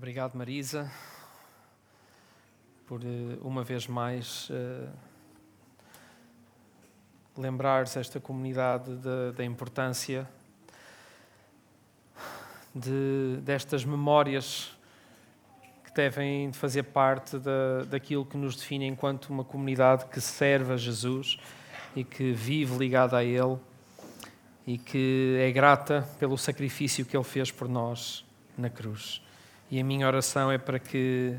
[0.00, 0.90] Obrigado, Marisa,
[2.86, 4.88] por eh, uma vez mais uh,
[7.36, 10.26] lembrares esta comunidade da, da importância
[12.74, 14.74] de, destas memórias
[15.84, 20.76] que devem fazer parte da, daquilo que nos define enquanto uma comunidade que serve a
[20.78, 21.38] Jesus
[21.94, 23.58] e que vive ligada a Ele
[24.66, 28.24] e que é grata pelo sacrifício que Ele fez por nós
[28.56, 29.20] na cruz.
[29.70, 31.36] E a minha oração é para que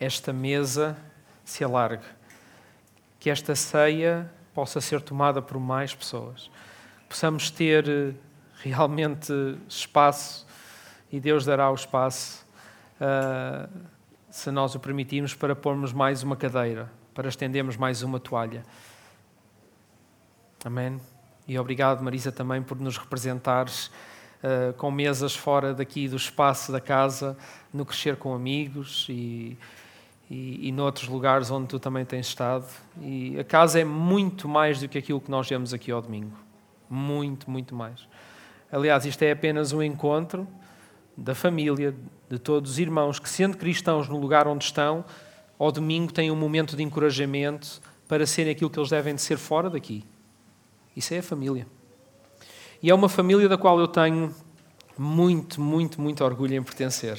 [0.00, 0.96] esta mesa
[1.44, 2.04] se alargue,
[3.20, 6.50] que esta ceia possa ser tomada por mais pessoas,
[7.08, 8.12] possamos ter eh,
[8.62, 9.32] realmente
[9.68, 10.46] espaço
[11.12, 12.44] e Deus dará o espaço,
[12.98, 13.70] uh,
[14.30, 18.64] se nós o permitirmos, para pormos mais uma cadeira, para estendermos mais uma toalha.
[20.64, 20.98] Amém?
[21.46, 23.90] E obrigado, Marisa, também por nos representares
[24.42, 27.36] uh, com mesas fora daqui do espaço da casa,
[27.72, 29.56] no crescer com amigos e,
[30.30, 32.66] e, e noutros lugares onde tu também tens estado.
[33.00, 36.36] E a casa é muito mais do que aquilo que nós vemos aqui ao domingo.
[36.88, 38.06] Muito, muito mais.
[38.70, 40.46] Aliás, isto é apenas um encontro
[41.16, 41.94] da família,
[42.28, 45.04] de todos os irmãos que, sendo cristãos no lugar onde estão,
[45.58, 49.36] ao domingo têm um momento de encorajamento para serem aquilo que eles devem de ser
[49.36, 50.04] fora daqui.
[50.96, 51.66] Isso é a família.
[52.82, 54.34] E é uma família da qual eu tenho
[54.98, 57.16] muito, muito, muito orgulho em pertencer.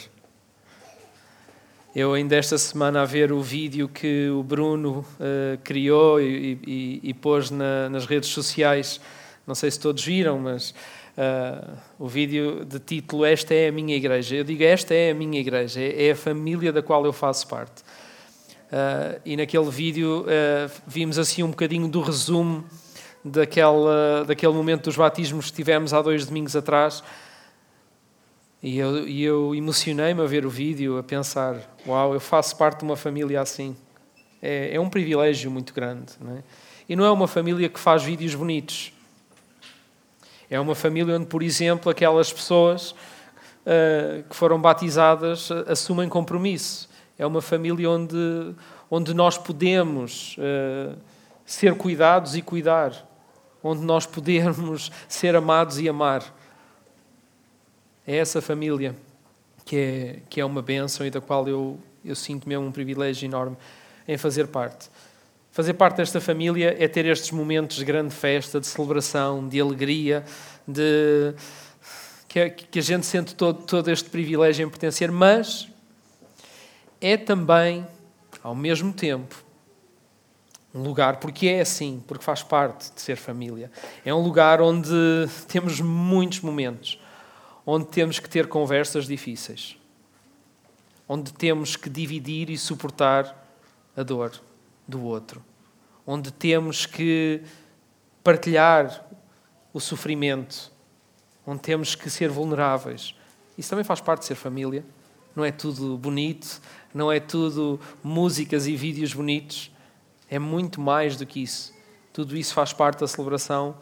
[1.96, 7.00] Eu ainda esta semana a ver o vídeo que o Bruno uh, criou e, e,
[7.02, 9.00] e pôs na, nas redes sociais,
[9.48, 13.96] não sei se todos viram, mas uh, o vídeo de título Esta é a minha
[13.96, 14.36] igreja.
[14.36, 17.48] Eu digo esta é a minha igreja, é, é a família da qual eu faço
[17.48, 17.84] parte.
[18.70, 20.26] Uh, e naquele vídeo
[20.86, 22.66] vimos assim um bocadinho do resumo
[23.24, 27.04] daquela, daquele momento dos batismos que tivemos há dois domingos atrás.
[28.62, 31.58] E eu, e eu emocionei-me a ver o vídeo, a pensar:
[31.88, 33.76] Uau, eu faço parte de uma família assim.
[34.42, 36.14] É, é um privilégio muito grande.
[36.20, 36.44] Não é?
[36.88, 38.92] E não é uma família que faz vídeos bonitos.
[40.50, 46.90] É uma família onde, por exemplo, aquelas pessoas uh, que foram batizadas assumem compromisso.
[47.18, 48.54] É uma família onde,
[48.92, 50.98] onde nós podemos uh,
[51.46, 52.94] ser cuidados e cuidar
[53.64, 56.24] onde nós podemos ser amados e amar.
[58.06, 58.96] É essa família
[59.64, 63.26] que é, que é uma bênção e da qual eu, eu sinto mesmo um privilégio
[63.26, 63.56] enorme
[64.08, 64.90] em fazer parte.
[65.52, 70.26] Fazer parte desta família é ter estes momentos de grande festa, de celebração, de alegria,
[70.68, 71.34] de
[72.28, 75.70] que, que a gente sente todo, todo este privilégio em pertencer, mas
[77.00, 77.86] é também,
[78.42, 79.43] ao mesmo tempo,
[80.74, 83.72] um lugar, porque é assim, porque faz parte de ser família.
[84.04, 84.90] É um lugar onde
[85.48, 87.00] temos muitos momentos,
[87.66, 89.78] onde temos que ter conversas difíceis,
[91.08, 93.40] onde temos que dividir e suportar
[93.96, 94.32] a dor
[94.88, 95.44] do outro,
[96.08, 97.42] onde temos que
[98.24, 99.06] partilhar
[99.72, 100.72] o sofrimento,
[101.46, 103.14] onde temos que ser vulneráveis.
[103.58, 104.84] Isso também faz parte de ser família.
[105.36, 106.62] Não é tudo bonito,
[106.94, 109.73] não é tudo músicas e vídeos bonitos
[110.34, 111.72] é muito mais do que isso.
[112.12, 113.78] Tudo isso faz parte da celebração,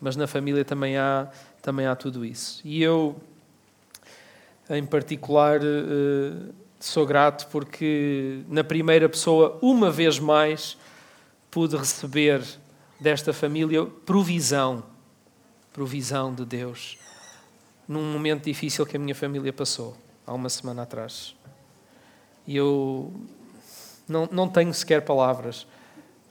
[0.00, 1.28] mas na família também há,
[1.60, 2.62] também há tudo isso.
[2.64, 3.20] E eu,
[4.70, 6.50] em particular, eh,
[6.80, 10.78] sou grato porque, na primeira pessoa, uma vez mais,
[11.50, 12.42] pude receber
[12.98, 14.82] desta família provisão
[15.74, 16.98] provisão de Deus
[17.88, 21.34] num momento difícil que a minha família passou há uma semana atrás.
[22.46, 23.12] E eu
[24.08, 25.66] não, não tenho sequer palavras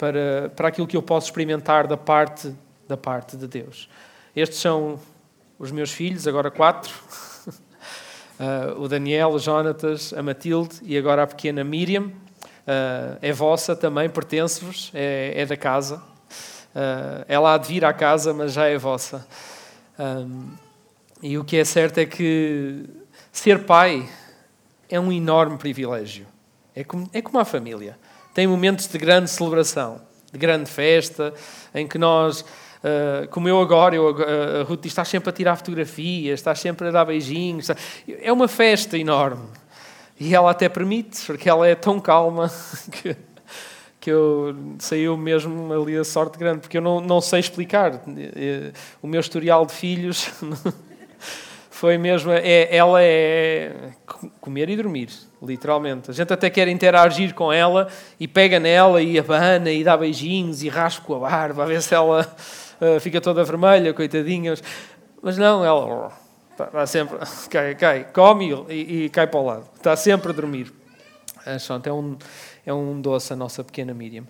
[0.02, 2.52] para, para aquilo que eu posso experimentar da parte,
[2.88, 3.88] da parte de Deus.
[4.36, 5.00] Estes são
[5.60, 6.92] os meus filhos, agora quatro.
[8.40, 12.06] Uh, o Daniel, o Jonatas, a Matilde e agora a pequena Miriam.
[12.06, 15.98] Uh, é vossa também, pertence-vos, é, é, da casa.
[15.98, 19.28] Uh, ela há de vir à casa, mas já é vossa.
[21.22, 22.86] E o que é certo é que
[23.32, 24.10] ser pai
[24.90, 26.26] é um enorme privilégio.
[26.76, 28.00] É como, é como a família
[28.34, 30.02] tem momentos de grande celebração,
[30.32, 31.34] de grande festa,
[31.74, 35.34] em que nós, uh, como eu agora, eu, uh, a Ruth diz, estás sempre a
[35.34, 37.70] tirar fotografias, estás sempre a dar beijinhos.
[38.22, 39.44] É uma festa enorme.
[40.20, 42.52] E ela até permite, porque ela é tão calma
[42.92, 43.16] que,
[44.00, 48.02] que eu saiu mesmo ali a sorte grande, porque eu não, não sei explicar.
[48.36, 50.30] Eh, o meu historial de filhos
[51.82, 52.32] foi mesmo.
[52.32, 53.90] É, ela é
[54.40, 55.10] comer e dormir,
[55.42, 56.12] literalmente.
[56.12, 57.88] A gente até quer interagir com ela
[58.20, 61.82] e pega nela e abana e dá beijinhos e raspa com a barba, a ver
[61.82, 62.32] se ela
[62.80, 64.54] uh, fica toda vermelha, coitadinha.
[65.24, 66.12] Mas não, ela
[66.52, 67.18] Está sempre,
[67.50, 69.66] cai, cai, come e, e, cai para o lado.
[69.76, 70.72] Está sempre a dormir.
[71.44, 72.16] É um,
[72.64, 74.28] é um doce a nossa pequena Miriam.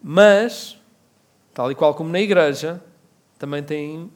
[0.00, 0.78] Mas,
[1.52, 2.80] tal e qual como na igreja,
[3.40, 4.08] também tem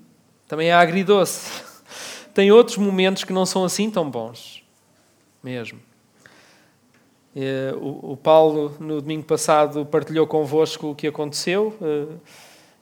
[0.47, 1.74] também é agridoce.
[2.35, 4.65] Tem outros momentos que não são assim tão bons.
[5.43, 5.79] Mesmo.
[7.81, 11.77] O Paulo, no domingo passado, partilhou convosco o que aconteceu.
[11.81, 12.17] Eh,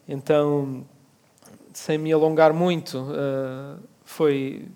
[0.09, 0.85] então,
[1.73, 4.67] sem me alongar muito, eh, foi.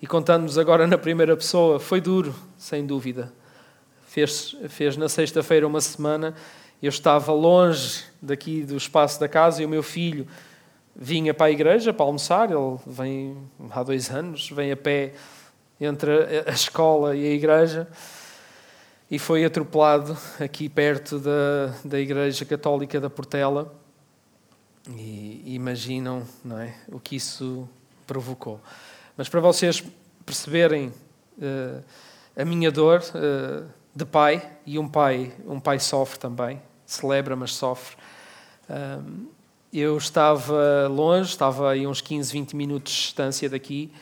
[0.00, 3.32] E contando-nos agora na primeira pessoa, foi duro, sem dúvida.
[4.06, 6.34] Fez, fez na sexta-feira uma semana,
[6.82, 10.26] eu estava longe daqui do espaço da casa e o meu filho
[10.94, 13.36] vinha para a igreja para almoçar, ele vem
[13.70, 15.14] há dois anos, vem a pé
[15.80, 16.10] entre
[16.46, 17.88] a escola e a igreja
[19.10, 23.74] e foi atropelado aqui perto da, da Igreja Católica da Portela.
[24.96, 27.68] E imaginam não é, o que isso
[28.06, 28.60] provocou.
[29.16, 29.82] Mas para vocês
[30.24, 30.88] perceberem
[31.38, 31.82] uh,
[32.36, 37.54] a minha dor uh, de pai, e um pai, um pai sofre também, celebra, mas
[37.54, 37.96] sofre.
[38.68, 39.26] Um,
[39.72, 43.92] eu estava longe, estava aí uns 15, 20 minutos de distância daqui,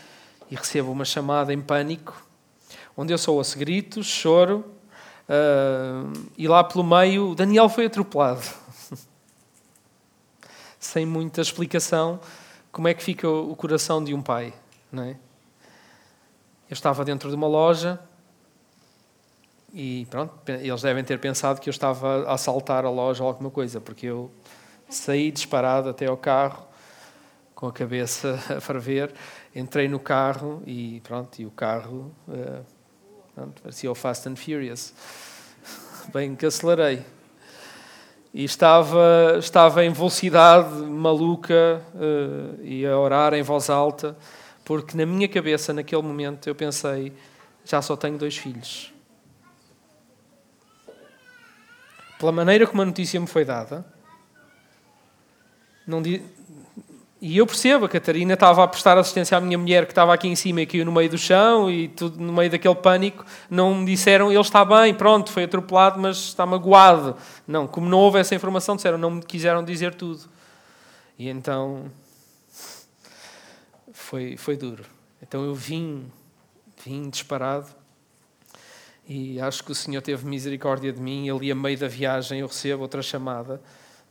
[0.50, 2.24] e recebo uma chamada em pânico,
[2.96, 4.64] onde eu só ouço gritos, choro,
[5.28, 8.42] uh, e lá pelo meio Daniel foi atropelado.
[10.78, 12.20] Sem muita explicação,
[12.70, 14.54] como é que fica o coração de um pai,
[14.92, 15.16] não é?
[16.68, 17.98] Eu estava dentro de uma loja
[19.72, 23.50] e pronto, eles devem ter pensado que eu estava a assaltar a loja ou alguma
[23.50, 24.30] coisa, porque eu
[24.88, 26.66] saí disparado até ao carro,
[27.54, 29.12] com a cabeça a ferver,
[29.54, 32.64] entrei no carro e pronto, e o carro uh,
[33.34, 34.92] pronto, parecia o Fast and Furious.
[36.12, 37.02] Bem que acelerei.
[38.32, 44.14] E estava, estava em velocidade maluca uh, e a orar em voz alta,
[44.62, 47.14] porque na minha cabeça, naquele momento, eu pensei:
[47.64, 48.92] já só tenho dois filhos.
[52.18, 53.84] Pela maneira como a notícia me foi dada,
[55.86, 56.02] não.
[57.20, 60.28] E eu percebo, a Catarina estava a prestar assistência à minha mulher que estava aqui
[60.28, 63.24] em cima e caiu no meio do chão e tudo no meio daquele pânico.
[63.48, 67.16] Não me disseram, ele está bem, pronto, foi atropelado, mas está magoado.
[67.46, 70.28] Não, como não houve essa informação, disseram, não me quiseram dizer tudo.
[71.18, 71.90] E então
[73.92, 74.84] foi, foi duro.
[75.22, 76.10] Então eu vim,
[76.84, 77.68] vim disparado
[79.08, 81.30] e acho que o Senhor teve misericórdia de mim.
[81.30, 83.60] Ali, a meio da viagem, eu recebo outra chamada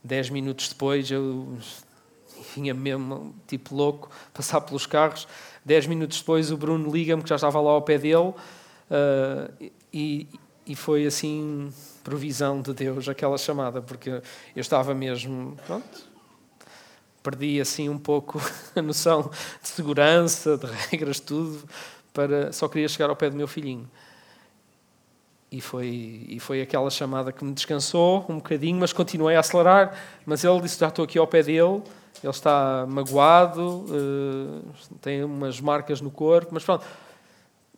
[0.06, 1.58] Dez minutos depois eu
[2.54, 5.26] vinha mesmo tipo louco, passar pelos carros.
[5.64, 10.28] Dez minutos depois o Bruno liga-me, que já estava lá ao pé dele, uh, e,
[10.64, 11.72] e foi assim,
[12.04, 14.22] provisão de Deus, aquela chamada, porque eu
[14.60, 16.04] estava mesmo, pronto,
[17.20, 18.40] perdi assim um pouco
[18.76, 19.28] a noção
[19.60, 21.68] de segurança, de regras, tudo,
[22.12, 23.90] para, só queria chegar ao pé do meu filhinho.
[25.50, 29.96] E foi, e foi aquela chamada que me descansou um bocadinho, mas continuei a acelerar.
[30.24, 31.82] Mas ele disse: Já estou aqui ao pé dele,
[32.22, 34.64] ele está magoado, uh,
[35.00, 36.84] tem umas marcas no corpo, mas pronto,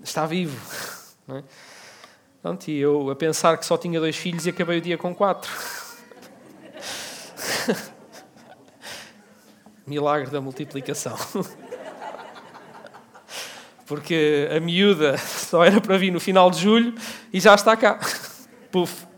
[0.02, 0.58] está vivo.
[1.30, 1.42] É?
[2.40, 5.14] Pronto, e eu a pensar que só tinha dois filhos e acabei o dia com
[5.14, 5.52] quatro.
[9.86, 11.14] Milagre da multiplicação.
[13.88, 16.94] porque a miúda só era para vir no final de julho
[17.32, 17.98] e já está cá.
[18.70, 19.08] Puf.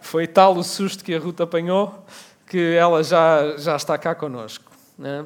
[0.00, 2.04] Foi tal o susto que a Ruta apanhou
[2.46, 4.72] que ela já, já está cá connosco.
[4.98, 5.24] Né?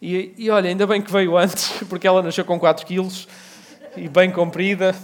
[0.00, 3.28] E, e olha, ainda bem que veio antes, porque ela nasceu com 4 quilos
[3.94, 4.94] e bem comprida,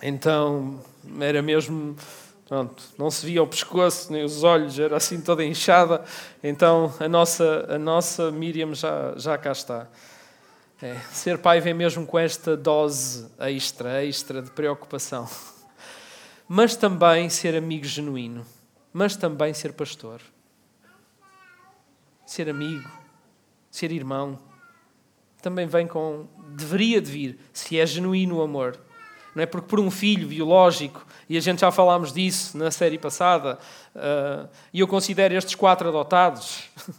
[0.00, 0.78] então
[1.18, 1.96] era mesmo.
[2.46, 6.04] Pronto, não se via o pescoço nem os olhos, era assim toda inchada.
[6.42, 9.88] Então a nossa, a nossa Miriam já, já cá está.
[10.82, 15.28] É, ser pai vem mesmo com esta dose extra, extra de preocupação.
[16.48, 18.44] Mas também ser amigo genuíno.
[18.92, 20.20] Mas também ser pastor.
[22.26, 22.90] Ser amigo.
[23.70, 24.38] Ser irmão.
[25.40, 26.26] Também vem com.
[26.56, 28.78] Deveria de vir, se é genuíno o amor.
[29.34, 32.98] Não é porque por um filho biológico, e a gente já falámos disso na série
[32.98, 33.58] passada,
[33.94, 36.68] uh, e eu considero estes quatro adotados.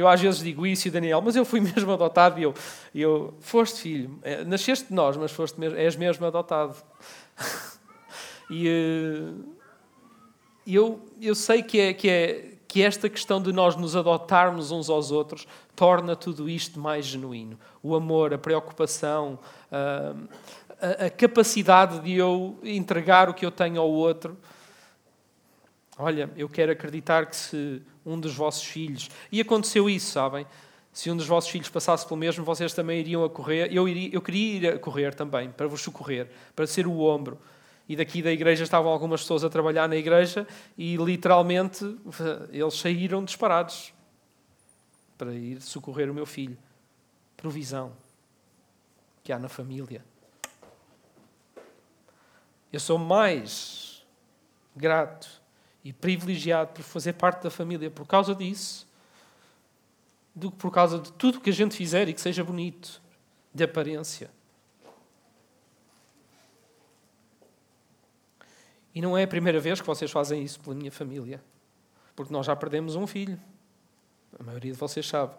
[0.00, 2.54] Eu às vezes digo isso e Daniel, mas eu fui mesmo adotado e eu,
[2.94, 6.74] eu foste filho, é, nasceste de nós, mas foste mesmo, és mesmo adotado.
[8.48, 9.32] e eh,
[10.66, 14.88] eu, eu sei que é, que, é, que esta questão de nós nos adotarmos uns
[14.88, 17.58] aos outros torna tudo isto mais genuíno.
[17.82, 19.38] O amor, a preocupação,
[19.70, 20.14] a,
[20.80, 24.38] a, a capacidade de eu entregar o que eu tenho ao outro.
[25.98, 29.08] Olha, eu quero acreditar que se um dos vossos filhos.
[29.30, 30.46] E aconteceu isso, sabem?
[30.92, 33.72] Se um dos vossos filhos passasse pelo mesmo, vocês também iriam a correr.
[33.72, 37.38] Eu, iria, eu queria ir a correr também, para vos socorrer, para ser o ombro.
[37.88, 40.46] E daqui da igreja estavam algumas pessoas a trabalhar na igreja
[40.78, 41.84] e literalmente
[42.52, 43.92] eles saíram disparados
[45.18, 46.56] para ir socorrer o meu filho.
[47.36, 47.92] Provisão
[49.24, 50.04] que há na família.
[52.72, 54.06] Eu sou mais
[54.76, 55.39] grato
[55.84, 58.90] e privilegiado por fazer parte da família por causa disso
[60.34, 63.00] do que por causa de tudo que a gente fizer e que seja bonito,
[63.52, 64.30] de aparência.
[68.94, 71.42] E não é a primeira vez que vocês fazem isso pela minha família,
[72.16, 73.38] porque nós já perdemos um filho.
[74.38, 75.34] A maioria de vocês sabe,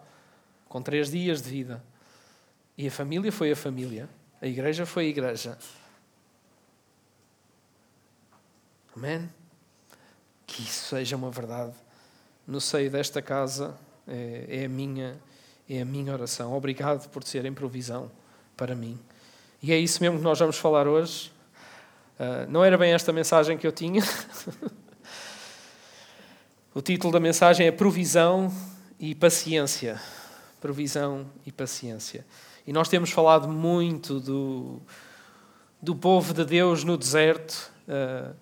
[0.68, 1.84] com três dias de vida.
[2.76, 4.08] E a família foi a família,
[4.40, 5.58] a igreja foi a igreja.
[8.96, 9.28] Amém?
[10.46, 11.74] Que isso seja uma verdade
[12.46, 13.74] no seio desta casa
[14.06, 15.20] é, é, a minha,
[15.68, 16.52] é a minha oração.
[16.54, 18.10] Obrigado por serem provisão
[18.56, 18.98] para mim.
[19.62, 21.32] E é isso mesmo que nós vamos falar hoje.
[22.18, 24.02] Uh, não era bem esta mensagem que eu tinha.
[26.74, 28.52] o título da mensagem é Provisão
[28.98, 30.00] e Paciência.
[30.60, 32.26] Provisão e Paciência.
[32.66, 34.80] E nós temos falado muito do,
[35.80, 38.34] do povo de Deus no deserto uh,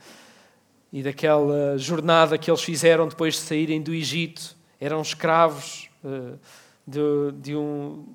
[0.92, 6.38] e daquela jornada que eles fizeram depois de saírem do Egito eram escravos uh,
[6.86, 7.00] de,
[7.40, 8.06] de, um,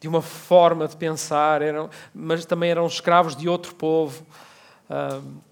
[0.00, 4.24] de, uma forma de pensar, eram, mas também eram escravos de outro povo.
[4.88, 5.42] Uh,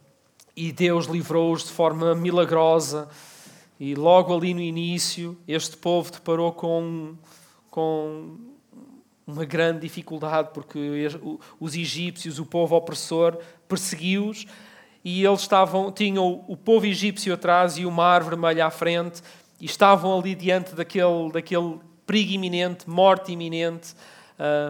[0.56, 3.08] e Deus livrou-os de forma milagrosa.
[3.78, 7.14] E logo ali no início, este povo deparou com,
[7.70, 8.36] com
[9.26, 10.78] uma grande dificuldade, porque
[11.60, 14.46] os egípcios, o povo opressor, perseguiu-os
[15.04, 19.22] e eles estavam, tinham o povo egípcio atrás e o mar vermelho à frente,
[19.60, 23.94] e estavam ali diante daquele, daquele perigo iminente, morte iminente,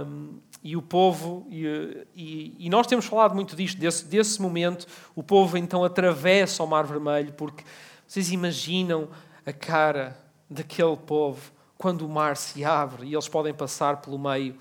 [0.07, 4.87] um, e o povo, e, e, e, nós temos falado muito disto, desse, desse momento,
[5.15, 7.65] o povo então atravessa o Mar Vermelho, porque
[8.07, 9.09] vocês imaginam
[9.45, 10.17] a cara
[10.49, 14.55] daquele povo quando o mar se abre e eles podem passar pelo meio.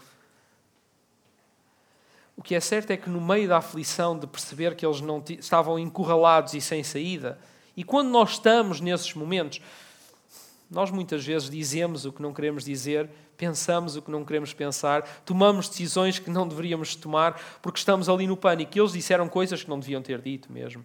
[2.42, 5.24] O que é certo é que no meio da aflição de perceber que eles não
[5.30, 7.38] estavam encurralados e sem saída,
[7.78, 9.62] e quando nós estamos nesses momentos,
[10.68, 13.08] nós muitas vezes dizemos o que não queremos dizer,
[13.38, 18.26] pensamos o que não queremos pensar, tomamos decisões que não deveríamos tomar porque estamos ali
[18.26, 18.76] no pânico.
[18.76, 20.84] E eles disseram coisas que não deviam ter dito mesmo.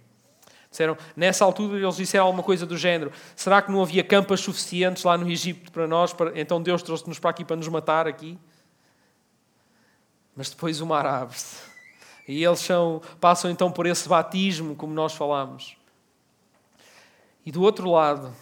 [0.70, 5.04] Disseram, nessa altura eles disseram alguma coisa do género: será que não havia campas suficientes
[5.04, 6.12] lá no Egito para nós?
[6.12, 6.38] Para...
[6.38, 8.38] Então Deus trouxe-nos para aqui para nos matar aqui?
[10.36, 11.56] Mas depois o mar abre-se.
[12.28, 15.76] E eles são, passam então por esse batismo, como nós falamos.
[17.44, 18.34] E do outro lado,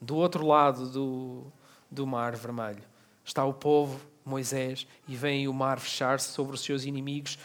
[0.00, 1.46] do outro lado do,
[1.90, 2.82] do Mar Vermelho
[3.24, 7.38] está o povo, Moisés, e vem o mar fechar-se sobre os seus inimigos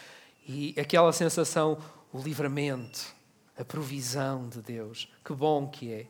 [0.46, 1.78] e aquela sensação,
[2.12, 3.14] o livramento,
[3.58, 5.08] a provisão de Deus.
[5.24, 6.06] Que bom que é.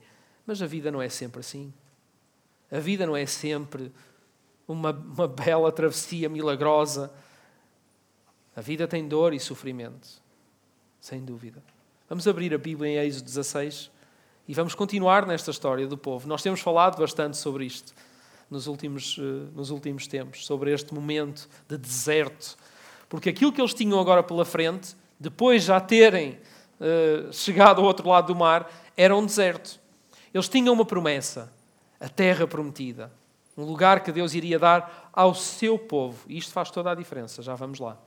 [0.46, 1.72] Mas a vida não é sempre assim.
[2.70, 3.92] A vida não é sempre
[4.66, 7.12] uma, uma bela travessia milagrosa.
[8.54, 10.08] A vida tem dor e sofrimento,
[11.00, 11.62] sem dúvida.
[12.08, 13.90] Vamos abrir a Bíblia em Êxodo 16.
[14.46, 16.28] E vamos continuar nesta história do povo.
[16.28, 17.94] Nós temos falado bastante sobre isto
[18.50, 19.22] nos últimos, eh,
[19.54, 22.56] nos últimos tempos, sobre este momento de deserto.
[23.08, 26.38] Porque aquilo que eles tinham agora pela frente, depois já terem
[26.80, 29.80] uh, chegado ao outro lado do mar, era um deserto.
[30.34, 31.50] Eles tinham uma promessa,
[32.00, 33.12] a terra prometida,
[33.56, 36.24] um lugar que Deus iria dar ao seu povo.
[36.26, 37.98] E isto faz toda a diferença, já vamos lá.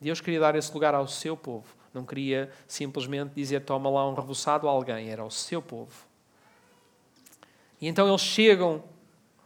[0.00, 1.66] Deus queria dar esse lugar ao seu povo.
[1.92, 5.92] Não queria simplesmente dizer toma lá um rebuçado a alguém, era o seu povo.
[7.80, 8.82] E então eles chegam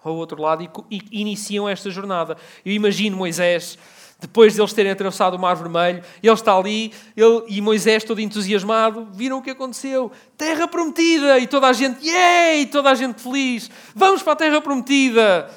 [0.03, 2.37] ao outro lado e, e iniciam esta jornada.
[2.65, 3.79] Eu imagino Moisés,
[4.21, 8.21] depois de eles terem atravessado o Mar Vermelho, ele está ali ele, e Moisés, todo
[8.21, 10.13] entusiasmado, viram o que aconteceu.
[10.37, 11.39] Terra prometida!
[11.39, 12.67] E toda a gente, yay!
[12.67, 13.71] Toda a gente feliz.
[13.95, 15.51] Vamos para a Terra prometida!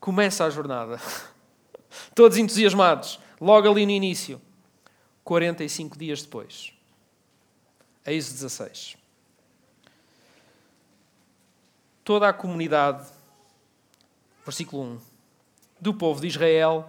[0.00, 1.00] Começa a jornada.
[2.14, 4.40] Todos entusiasmados, logo ali no início.
[5.24, 6.72] 45 dias depois.
[8.06, 8.96] Êxodo 16.
[12.04, 13.06] Toda a comunidade,
[14.44, 15.00] versículo 1,
[15.80, 16.88] do povo de Israel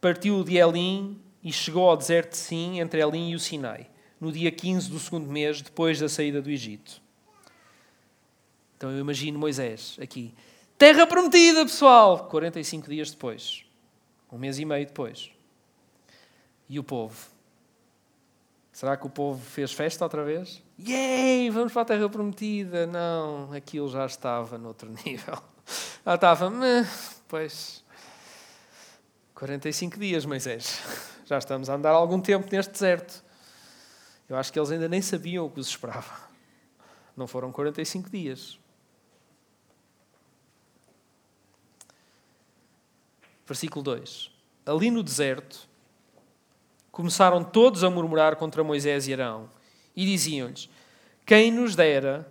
[0.00, 3.88] partiu de Elim e chegou ao deserto de Sim, entre Elim e o Sinai,
[4.20, 7.00] no dia 15 do segundo mês, depois da saída do Egito.
[8.76, 10.34] Então eu imagino Moisés aqui.
[10.76, 12.26] Terra prometida, pessoal!
[12.28, 13.64] 45 dias depois.
[14.30, 15.31] Um mês e meio depois.
[16.72, 17.14] E o povo
[18.72, 20.62] Será que o povo fez festa outra vez?
[20.78, 21.50] Yay!
[21.50, 22.86] Vamos para a Terra Prometida!
[22.86, 25.36] Não, aquilo já estava noutro nível.
[26.02, 26.50] Ela estava,
[27.28, 27.84] pois,
[29.34, 30.80] 45 dias, Moisés.
[31.26, 33.22] Já estamos a andar algum tempo neste deserto.
[34.26, 36.30] Eu acho que eles ainda nem sabiam o que os esperava.
[37.14, 38.58] Não foram 45 dias.
[43.46, 44.30] Versículo 2.
[44.64, 45.68] Ali no deserto,
[46.92, 49.48] começaram todos a murmurar contra Moisés e Arão
[49.96, 50.68] e diziam-lhes:
[51.26, 52.30] Quem nos dera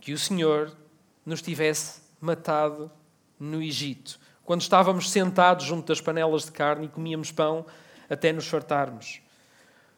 [0.00, 0.76] que o Senhor
[1.24, 2.90] nos tivesse matado
[3.38, 7.64] no Egito, quando estávamos sentados junto das panelas de carne e comíamos pão
[8.10, 9.20] até nos fartarmos.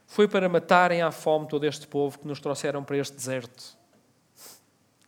[0.07, 3.79] Foi para matarem à fome todo este povo que nos trouxeram para este deserto.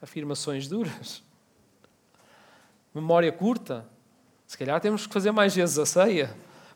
[0.00, 1.22] Afirmações duras.
[2.94, 3.84] Memória curta.
[4.46, 6.32] Se calhar temos que fazer mais vezes a ceia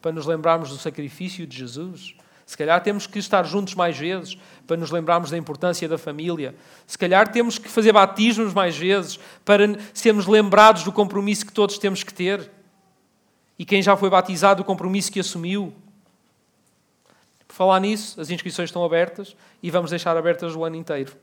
[0.07, 2.15] para nos lembrarmos do sacrifício de Jesus.
[2.47, 6.55] Se calhar temos que estar juntos mais vezes para nos lembrarmos da importância da família.
[6.87, 11.77] Se calhar temos que fazer batismos mais vezes para sermos lembrados do compromisso que todos
[11.77, 12.49] temos que ter.
[13.59, 15.75] E quem já foi batizado, o compromisso que assumiu.
[17.49, 21.17] Por falar nisso, as inscrições estão abertas e vamos deixar abertas o ano inteiro.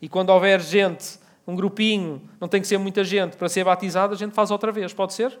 [0.00, 4.14] E quando houver gente, um grupinho, não tem que ser muita gente, para ser batizada,
[4.14, 5.36] a gente faz outra vez, pode ser?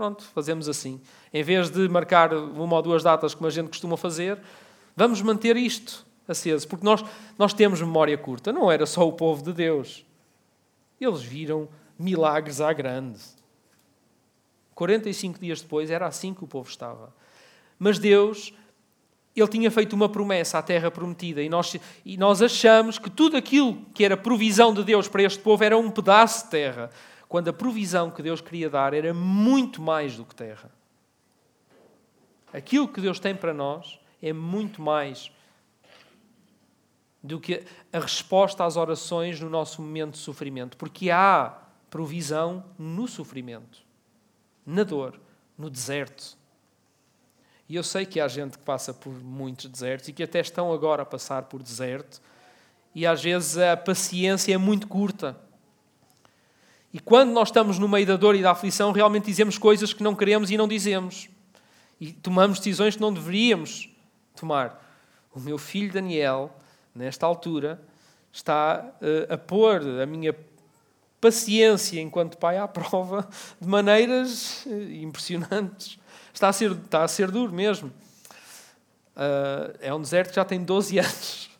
[0.00, 0.98] Pronto, fazemos assim.
[1.30, 4.40] Em vez de marcar uma ou duas datas como a gente costuma fazer,
[4.96, 7.04] vamos manter isto aceso, porque nós,
[7.36, 8.50] nós temos memória curta.
[8.50, 10.02] Não era só o povo de Deus.
[10.98, 13.18] Eles viram milagres à grande.
[14.74, 17.14] 45 dias depois era assim que o povo estava.
[17.78, 18.54] Mas Deus,
[19.36, 21.76] Ele tinha feito uma promessa à terra prometida e nós,
[22.06, 25.76] e nós achamos que tudo aquilo que era provisão de Deus para este povo era
[25.76, 26.90] um pedaço de terra
[27.30, 30.68] quando a provisão que Deus queria dar era muito mais do que terra.
[32.52, 35.30] Aquilo que Deus tem para nós é muito mais
[37.22, 41.56] do que a resposta às orações no nosso momento de sofrimento, porque há
[41.88, 43.78] provisão no sofrimento,
[44.66, 45.16] na dor,
[45.56, 46.36] no deserto.
[47.68, 50.72] E eu sei que há gente que passa por muitos desertos e que até estão
[50.72, 52.20] agora a passar por deserto,
[52.92, 55.38] e às vezes a paciência é muito curta.
[56.92, 60.02] E quando nós estamos no meio da dor e da aflição, realmente dizemos coisas que
[60.02, 61.28] não queremos e não dizemos.
[62.00, 63.88] E tomamos decisões que não deveríamos
[64.34, 64.84] tomar.
[65.32, 66.52] O meu filho Daniel,
[66.94, 67.80] nesta altura,
[68.32, 70.34] está uh, a pôr a minha
[71.20, 73.28] paciência enquanto pai à prova
[73.60, 75.98] de maneiras uh, impressionantes.
[76.32, 77.92] Está a ser, está a ser duro mesmo.
[79.14, 81.50] Uh, é um deserto que já tem 12 anos.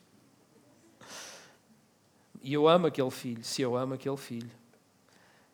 [2.43, 4.60] E eu amo aquele filho, se eu amo aquele filho.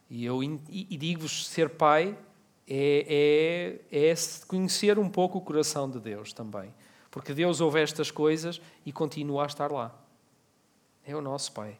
[0.09, 2.17] E, eu, e digo-vos, ser pai
[2.69, 4.15] é, é, é
[4.47, 6.73] conhecer um pouco o coração de Deus também.
[7.11, 9.95] Porque Deus ouve estas coisas e continua a estar lá.
[11.03, 11.79] É o nosso Pai.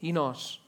[0.00, 0.60] E nós?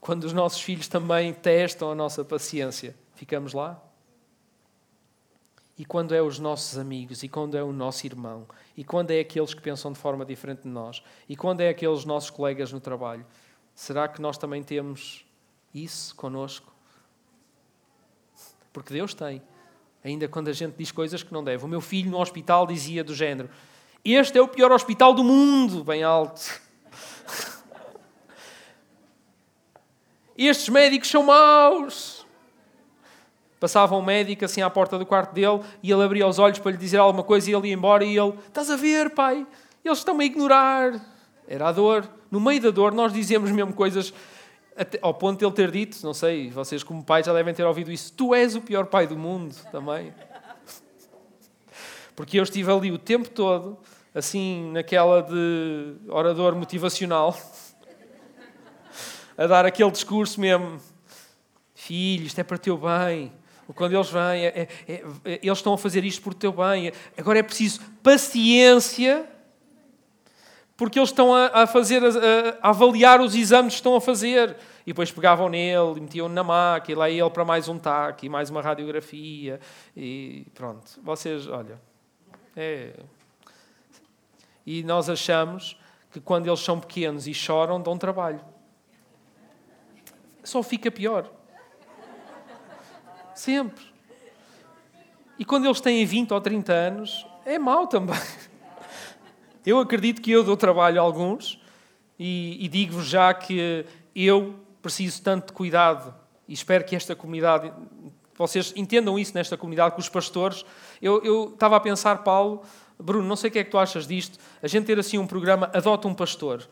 [0.00, 3.82] Quando os nossos filhos também testam a nossa paciência, ficamos lá?
[5.78, 9.20] E quando é os nossos amigos, e quando é o nosso irmão, e quando é
[9.20, 12.80] aqueles que pensam de forma diferente de nós, e quando é aqueles nossos colegas no
[12.80, 13.24] trabalho,
[13.74, 15.23] será que nós também temos
[15.74, 16.72] isso conosco?
[18.72, 19.42] Porque Deus tem.
[20.04, 21.64] Ainda quando a gente diz coisas que não deve.
[21.64, 23.48] O meu filho no hospital dizia do género:
[24.04, 26.42] Este é o pior hospital do mundo, bem alto.
[30.36, 32.26] Estes médicos são maus.
[33.58, 36.72] Passava um médico assim à porta do quarto dele e ele abria os olhos para
[36.72, 39.46] lhe dizer alguma coisa e ele ia embora e ele: Estás a ver, pai?
[39.82, 41.00] Eles estão-me a ignorar.
[41.48, 42.08] Era a dor.
[42.30, 44.12] No meio da dor, nós dizemos mesmo coisas
[44.76, 47.64] até, ao ponto de ele ter dito, não sei, vocês como pais já devem ter
[47.64, 50.12] ouvido isso, tu és o pior pai do mundo também.
[52.16, 53.78] Porque eu estive ali o tempo todo,
[54.14, 57.36] assim, naquela de orador motivacional,
[59.36, 60.80] a dar aquele discurso mesmo,
[61.74, 63.32] filho, isto é para o teu bem.
[63.74, 64.92] Quando eles vêm, é, é,
[65.24, 66.92] é, eles estão a fazer isto por teu bem.
[67.16, 69.26] Agora é preciso paciência
[70.76, 72.08] porque eles estão a, a fazer, a,
[72.60, 74.56] a, avaliar os exames que estão a fazer.
[74.86, 77.78] E depois pegavam nele e metiam na máquina, e lá ia ele para mais um
[77.78, 79.60] TAC e mais uma radiografia.
[79.96, 81.80] E pronto, vocês, olha.
[82.56, 82.92] É...
[84.66, 85.78] E nós achamos
[86.10, 88.40] que quando eles são pequenos e choram, dão trabalho.
[90.42, 91.30] Só fica pior.
[93.34, 93.84] Sempre.
[95.38, 98.14] E quando eles têm 20 ou 30 anos, é mau também.
[99.64, 101.58] Eu acredito que eu dou trabalho a alguns
[102.18, 106.14] e, e digo-vos já que eu preciso tanto de cuidado
[106.46, 107.72] e espero que esta comunidade,
[108.36, 110.64] vocês entendam isso nesta comunidade, com os pastores.
[111.00, 112.62] Eu, eu estava a pensar, Paulo,
[112.98, 115.26] Bruno, não sei o que é que tu achas disto, a gente ter assim um
[115.26, 116.68] programa, adota um pastor.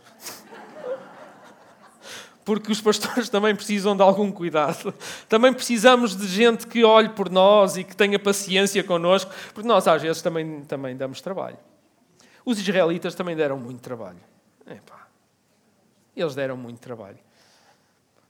[2.44, 4.92] porque os pastores também precisam de algum cuidado.
[5.28, 9.88] Também precisamos de gente que olhe por nós e que tenha paciência connosco, porque nós
[9.88, 11.57] às vezes também, também damos trabalho.
[12.44, 14.20] Os israelitas também deram muito trabalho.
[14.66, 15.07] Epá,
[16.16, 17.18] eles deram muito trabalho.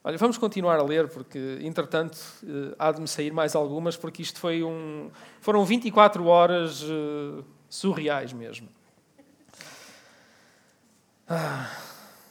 [0.05, 4.21] Olha, vamos continuar a ler, porque, entretanto, eh, há de me sair mais algumas, porque
[4.21, 5.11] isto foi um.
[5.41, 8.69] Foram 24 horas uh, surreais mesmo.
[11.29, 11.71] Ah,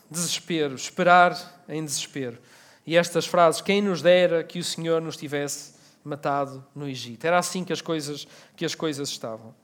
[0.09, 2.37] desespero, esperar em desespero.
[2.85, 7.25] E estas frases, quem nos dera que o Senhor nos tivesse matado no Egito.
[7.25, 9.55] Era assim que as coisas, que as coisas estavam.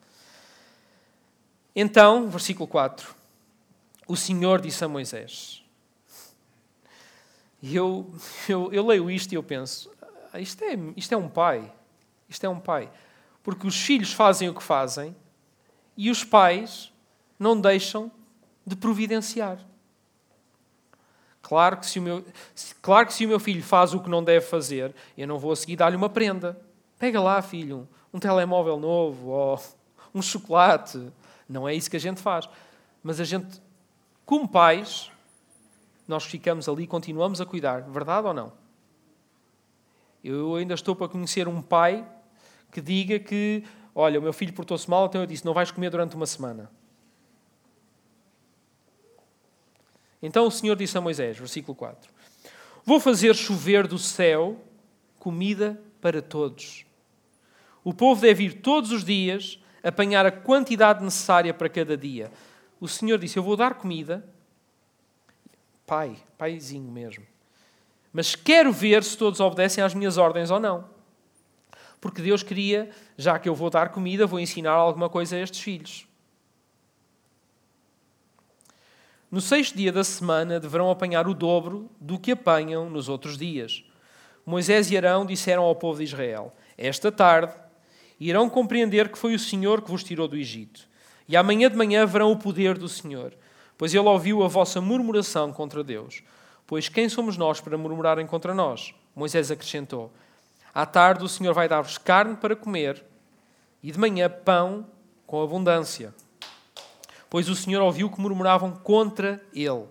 [1.79, 3.13] Então, versículo 4.
[4.07, 5.63] O Senhor disse a Moisés.
[7.61, 8.11] E eu,
[8.49, 9.91] eu, eu leio isto e eu penso:
[10.33, 11.71] ah, isto é, isto é um pai.
[12.27, 12.89] Isto é um pai.
[13.43, 15.15] Porque os filhos fazem o que fazem
[15.95, 16.91] e os pais
[17.37, 18.11] não deixam
[18.65, 19.59] de providenciar.
[21.43, 22.25] Claro que, se o meu,
[22.81, 25.51] claro que se o meu filho faz o que não deve fazer, eu não vou
[25.51, 26.59] a seguir dar-lhe uma prenda.
[26.97, 29.61] Pega lá, filho, um telemóvel novo ou
[30.13, 31.13] um chocolate.
[31.47, 32.49] Não é isso que a gente faz.
[33.01, 33.61] Mas a gente,
[34.25, 35.11] como pais,
[36.07, 37.81] nós ficamos ali e continuamos a cuidar.
[37.83, 38.53] Verdade ou não?
[40.23, 42.05] Eu ainda estou para conhecer um pai
[42.71, 43.63] que diga que,
[43.95, 46.69] olha, o meu filho portou-se mal, então eu disse, não vais comer durante uma semana.
[50.21, 52.11] Então o Senhor disse a Moisés, versículo 4:
[52.83, 54.59] Vou fazer chover do céu
[55.19, 56.85] comida para todos.
[57.83, 62.31] O povo deve ir todos os dias apanhar a quantidade necessária para cada dia.
[62.79, 64.23] O Senhor disse: Eu vou dar comida.
[65.85, 67.25] Pai, paizinho mesmo.
[68.11, 70.85] Mas quero ver se todos obedecem às minhas ordens ou não.
[71.99, 75.61] Porque Deus queria, já que eu vou dar comida, vou ensinar alguma coisa a estes
[75.61, 76.07] filhos.
[79.29, 83.83] No sexto dia da semana deverão apanhar o dobro do que apanham nos outros dias.
[84.45, 87.53] Moisés e Arão disseram ao povo de Israel: Esta tarde
[88.19, 90.87] irão compreender que foi o Senhor que vos tirou do Egito.
[91.27, 93.33] E amanhã de manhã verão o poder do Senhor,
[93.77, 96.23] pois ele ouviu a vossa murmuração contra Deus.
[96.65, 98.93] Pois quem somos nós para murmurarem contra nós?
[99.15, 100.11] Moisés acrescentou:
[100.73, 103.03] À tarde o Senhor vai dar-vos carne para comer
[103.83, 104.85] e de manhã pão
[105.25, 106.13] com abundância
[107.29, 109.85] pois o Senhor ouviu que murmuravam contra ele,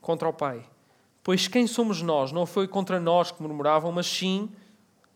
[0.00, 0.64] contra o Pai.
[1.22, 2.32] Pois quem somos nós?
[2.32, 4.50] Não foi contra nós que murmuravam, mas sim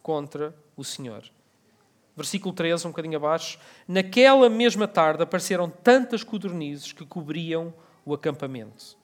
[0.03, 1.23] contra o Senhor.
[2.17, 3.59] Versículo 13, um bocadinho abaixo.
[3.89, 7.73] Naquela mesma tarde apareceram tantas codornizes que cobriam
[8.05, 8.97] o acampamento.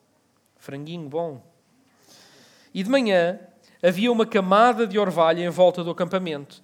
[0.57, 1.43] Franguinho bom.
[2.75, 3.41] E de manhã
[3.83, 6.63] havia uma camada de orvalho em volta do acampamento.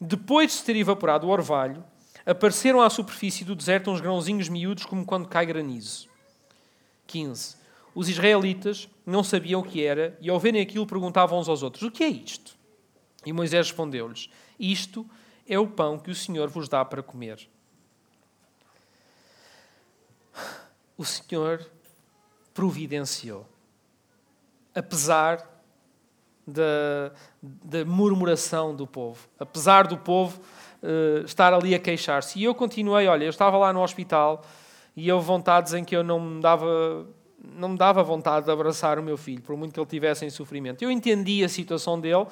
[0.00, 1.84] Depois de se ter evaporado o orvalho,
[2.26, 6.08] apareceram à superfície do deserto uns grãozinhos miúdos como quando cai granizo.
[7.06, 7.56] 15.
[7.94, 11.84] Os israelitas não sabiam o que era e, ao verem aquilo, perguntavam uns aos outros:
[11.84, 12.56] O que é isto?
[13.24, 14.28] E Moisés respondeu-lhes:
[14.58, 15.23] Isto é
[15.58, 17.48] o pão que o Senhor vos dá para comer.
[20.96, 21.64] O Senhor
[22.52, 23.46] providenciou.
[24.74, 25.54] Apesar
[26.46, 30.40] da, da murmuração do povo, apesar do povo
[30.82, 32.38] uh, estar ali a queixar-se.
[32.38, 34.42] E eu continuei, olha, eu estava lá no hospital
[34.96, 37.06] e houve vontades em que eu não me dava
[37.46, 40.30] não me dava vontade de abraçar o meu filho, por muito que ele tivesse em
[40.30, 40.82] sofrimento.
[40.82, 42.26] Eu entendi a situação dele,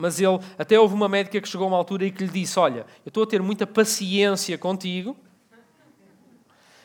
[0.00, 2.58] mas ele até houve uma médica que chegou a uma altura e que lhe disse:
[2.58, 5.16] Olha, eu estou a ter muita paciência contigo,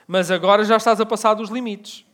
[0.05, 2.05] mas agora já estás a passar dos limites.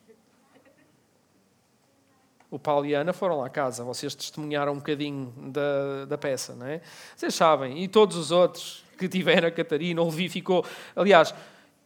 [2.49, 6.17] O Paulo e a Ana foram lá à casa, vocês testemunharam um bocadinho da, da
[6.17, 6.81] peça, não é?
[7.15, 10.65] Vocês sabem, e todos os outros que tiveram a Catarina, o Levi ficou.
[10.95, 11.33] Aliás,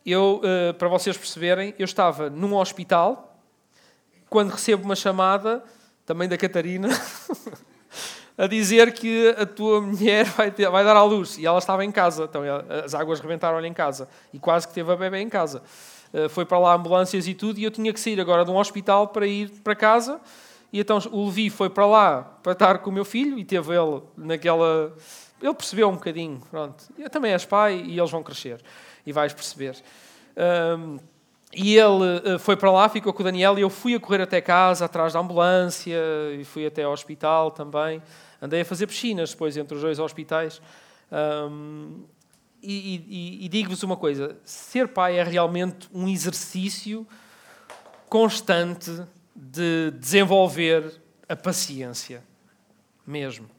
[0.04, 3.39] eu, eh, para vocês perceberem, eu estava num hospital
[4.28, 5.63] quando recebo uma chamada,
[6.04, 6.89] também da Catarina,
[8.38, 11.38] a dizer que a tua mulher vai, ter, vai dar à luz.
[11.38, 12.41] E ela estava em casa, então
[12.84, 14.08] as águas rebentaram-lhe em casa.
[14.34, 15.62] E quase que teve a bebê em casa.
[16.13, 18.58] Eh, foi para lá ambulâncias e tudo, e eu tinha que sair agora de um
[18.58, 20.19] hospital para ir para casa
[20.76, 23.74] e então o Levi foi para lá para estar com o meu filho e teve
[23.74, 24.93] ele naquela.
[25.41, 26.84] Ele percebeu um bocadinho, pronto.
[26.98, 28.62] Eu também és pai e eles vão crescer.
[29.06, 29.78] E vais perceber.
[30.78, 31.00] Um,
[31.53, 34.21] e ele eh, foi para lá, ficou com o Daniel e eu fui a correr
[34.21, 35.97] até casa, atrás da ambulância,
[36.38, 38.01] e fui até ao hospital também.
[38.41, 40.62] Andei a fazer piscinas depois entre os dois hospitais.
[41.12, 42.03] Um,
[42.62, 47.08] e, e, e digo-vos uma coisa: ser pai é realmente um exercício
[48.10, 49.03] constante
[49.36, 52.23] de desenvolver a paciência,
[53.05, 53.49] mesmo.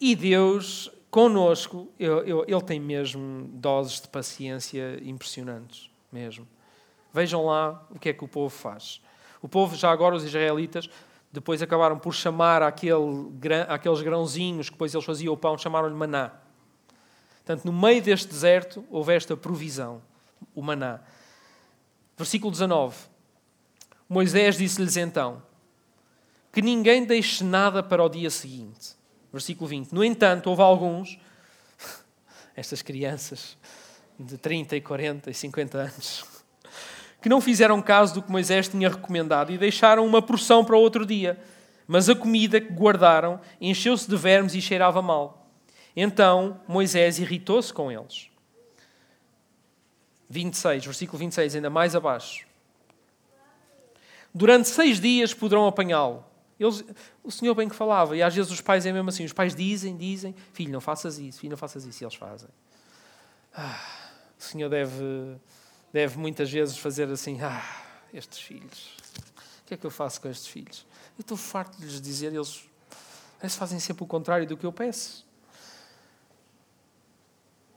[0.00, 6.46] E Deus, conosco, Ele tem mesmo doses de paciência impressionantes, mesmo.
[7.12, 9.02] Vejam lá o que é que o povo faz.
[9.42, 10.88] O povo, já agora, os israelitas,
[11.32, 13.28] depois acabaram por chamar aquele,
[13.68, 16.30] aqueles grãozinhos que depois eles faziam o pão, chamaram-lhe maná.
[17.44, 20.00] Portanto, no meio deste deserto houve esta provisão,
[20.54, 21.00] o maná.
[22.16, 22.96] Versículo 19.
[24.08, 25.42] Moisés disse-lhes então:
[26.52, 28.94] Que ninguém deixe nada para o dia seguinte.
[29.32, 29.92] Versículo 20.
[29.92, 31.18] No entanto, houve alguns,
[32.54, 33.58] estas crianças
[34.18, 36.24] de 30 e 40 e 50 anos,
[37.20, 41.04] que não fizeram caso do que Moisés tinha recomendado e deixaram uma porção para outro
[41.06, 41.38] dia.
[41.86, 45.50] Mas a comida que guardaram encheu-se de vermes e cheirava mal.
[45.96, 48.28] Então Moisés irritou-se com eles.
[50.28, 52.46] 26, versículo 26, ainda mais abaixo.
[54.34, 56.24] Durante seis dias poderão apanhá-lo.
[56.58, 56.84] Eles,
[57.22, 59.54] o Senhor bem que falava, e às vezes os pais é mesmo assim: os pais
[59.54, 62.48] dizem, dizem, filho, não faças isso, filho, não faças isso, e eles fazem.
[63.54, 64.03] Ah,
[64.38, 65.36] o Senhor deve,
[65.92, 67.62] deve muitas vezes fazer assim: ah,
[68.12, 68.96] estes filhos,
[69.62, 70.86] o que é que eu faço com estes filhos?
[71.16, 72.64] Eu estou farto de lhes dizer, eles,
[73.40, 75.24] eles fazem sempre o contrário do que eu peço.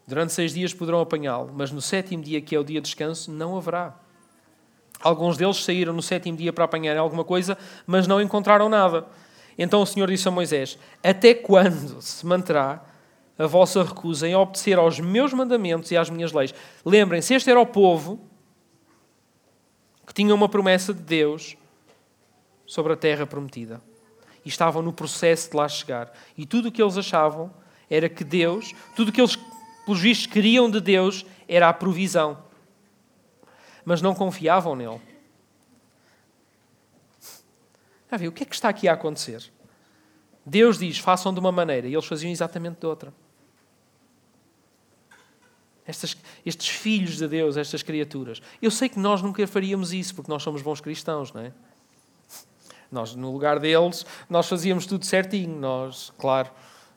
[0.08, 3.30] Durante seis dias poderão apanhá-lo, mas no sétimo dia, que é o dia de descanso,
[3.30, 3.94] não haverá.
[5.02, 9.06] Alguns deles saíram no sétimo dia para apanhar alguma coisa, mas não encontraram nada.
[9.58, 12.84] Então o Senhor disse a Moisés: Até quando se manterá
[13.38, 16.54] a vossa recusa em obedecer aos meus mandamentos e às minhas leis?
[16.86, 18.20] Lembrem-se, este era o povo
[20.06, 21.58] que tinha uma promessa de Deus
[22.66, 23.82] sobre a terra prometida.
[24.44, 26.12] E estavam no processo de lá chegar.
[26.38, 27.54] E tudo o que eles achavam
[27.90, 29.38] era que Deus, tudo o que eles
[29.88, 32.38] pelos vistos, queriam de Deus era a provisão.
[33.86, 35.02] Mas não confiavam nele.
[38.12, 38.30] Já viu?
[38.30, 39.50] O que é que está aqui a acontecer?
[40.46, 43.14] Deus diz: façam de uma maneira, e eles faziam exatamente de outra.
[45.88, 48.42] Estas, estes filhos de Deus, estas criaturas.
[48.62, 51.54] Eu sei que nós nunca faríamos isso, porque nós somos bons cristãos, não é?
[52.92, 55.58] Nós, no lugar deles, nós fazíamos tudo certinho.
[55.58, 56.52] Nós, claro,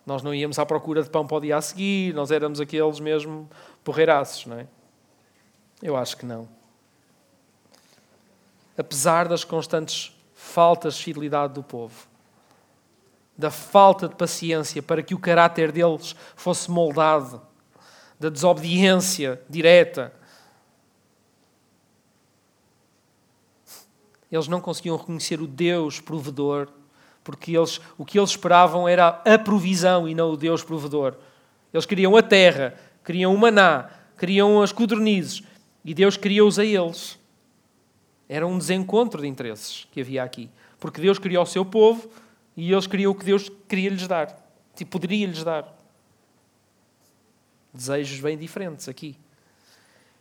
[0.04, 2.98] nós não íamos à procura de pão para o dia a seguir, nós éramos aqueles
[2.98, 3.48] mesmo
[3.84, 4.66] porreiraços, não é?
[5.82, 6.48] Eu acho que não.
[8.76, 12.08] Apesar das constantes faltas de fidelidade do povo,
[13.36, 17.40] da falta de paciência para que o caráter deles fosse moldado,
[18.20, 20.12] da desobediência direta,
[24.30, 26.68] eles não conseguiam reconhecer o Deus provedor
[27.22, 31.16] porque eles, o que eles esperavam era a provisão e não o Deus provedor.
[31.72, 35.42] Eles queriam a terra, queriam o maná, queriam as codornizes
[35.84, 37.18] e Deus queria-os a eles.
[38.28, 42.08] Era um desencontro de interesses que havia aqui, porque Deus queria o seu povo
[42.56, 44.36] e eles queriam o que Deus queria lhes dar,
[44.78, 45.79] e poderia lhes dar.
[47.72, 49.16] Desejos bem diferentes aqui.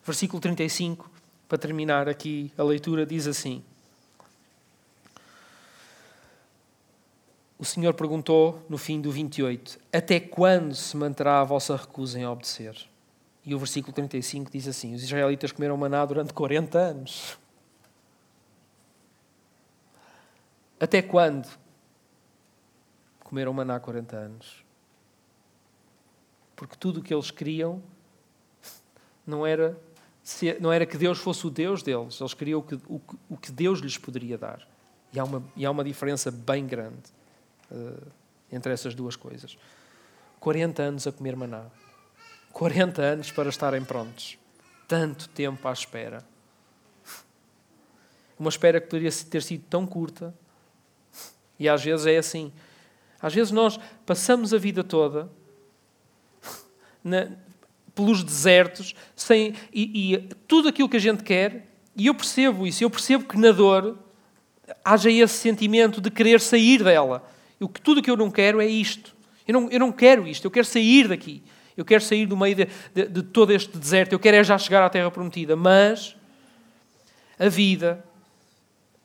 [0.03, 1.09] Versículo 35,
[1.47, 3.63] para terminar aqui a leitura, diz assim:
[7.59, 12.25] o Senhor perguntou no fim do 28: Até quando se manterá a vossa recusa em
[12.25, 12.87] obedecer?
[13.45, 17.37] E o versículo 35 diz assim: Os israelitas comeram maná durante 40 anos.
[20.79, 21.49] Até quando
[23.19, 24.68] comeram maná 40 anos?
[26.59, 27.81] Porque tudo o que eles queriam
[29.25, 29.79] não era,
[30.59, 33.79] não era que Deus fosse o Deus deles, eles queriam o que, o que Deus
[33.79, 34.67] lhes poderia dar.
[35.13, 37.13] E há uma, e há uma diferença bem grande.
[37.71, 38.11] Uh,
[38.51, 39.57] entre essas duas coisas.
[40.41, 41.63] 40 anos a comer maná.
[42.51, 44.37] 40 anos para estarem prontos.
[44.85, 46.25] Tanto tempo à espera.
[48.37, 50.35] Uma espera que poderia ter sido tão curta.
[51.57, 52.51] E às vezes é assim.
[53.21, 55.38] Às vezes nós passamos a vida toda
[57.09, 57.27] na,
[57.93, 60.17] pelos desertos sem, e, e
[60.47, 63.97] tudo aquilo que a gente quer, e eu percebo isso, eu percebo que na dor
[64.85, 67.23] haja esse sentimento de querer sair dela
[67.59, 69.15] eu, tudo que eu não quero é isto.
[69.47, 71.43] Eu não, eu não quero isto, eu quero sair daqui.
[71.75, 74.13] Eu quero sair do meio de, de, de todo este deserto.
[74.13, 75.55] Eu quero é já chegar à Terra Prometida.
[75.55, 76.15] Mas
[77.37, 78.03] a vida,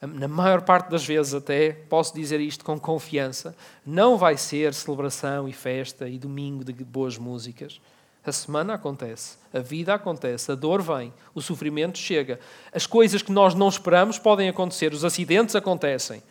[0.02, 5.48] na maior parte das vezes até, posso dizer isto com confiança, não vai ser celebração
[5.48, 7.80] e festa e domingo de boas músicas.
[8.26, 12.40] A semana acontece, a vida acontece, a dor vem, o sofrimento chega.
[12.72, 16.22] As coisas que nós não esperamos podem acontecer, os acidentes acontecem.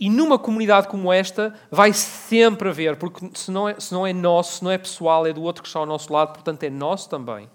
[0.00, 4.12] E numa comunidade como esta, vai sempre haver, porque se não, é, se não é
[4.12, 6.70] nosso, se não é pessoal, é do outro que está ao nosso lado, portanto é
[6.70, 7.48] nosso também.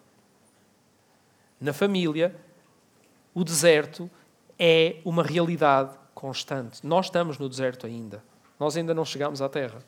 [1.59, 2.33] Na família,
[3.33, 4.09] o deserto
[4.57, 6.85] é uma realidade constante.
[6.87, 8.23] Nós estamos no deserto ainda.
[8.57, 9.79] Nós ainda não chegamos à terra.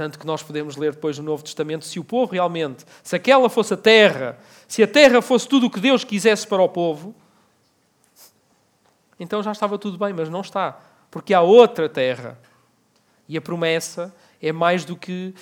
[0.00, 3.50] Tanto que nós podemos ler depois no Novo Testamento, se o povo realmente, se aquela
[3.50, 7.14] fosse a terra, se a terra fosse tudo o que Deus quisesse para o povo,
[9.18, 10.80] então já estava tudo bem, mas não está.
[11.10, 12.38] Porque há outra terra.
[13.28, 14.10] E a promessa
[14.40, 15.34] é mais do que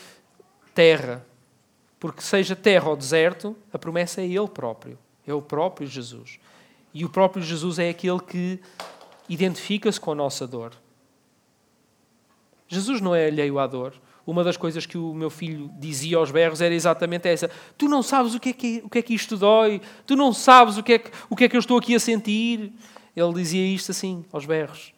[0.74, 1.24] terra.
[2.00, 4.98] Porque seja terra ou deserto, a promessa é Ele próprio.
[5.24, 6.40] É o próprio Jesus.
[6.92, 8.60] E o próprio Jesus é aquele que
[9.28, 10.72] identifica-se com a nossa dor.
[12.66, 13.94] Jesus não é alheio à dor.
[14.28, 18.02] Uma das coisas que o meu filho dizia aos berros era exatamente essa: Tu não
[18.02, 20.82] sabes o que é que, o que, é que isto dói, tu não sabes o
[20.82, 22.70] que, é que, o que é que eu estou aqui a sentir.
[23.16, 24.92] Ele dizia isto assim, aos berros.